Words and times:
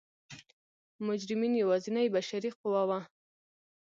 مجرمین 1.07 1.53
یوازینۍ 1.61 2.07
بشري 2.15 2.49
قوه 2.59 2.83
وه. 2.89 2.99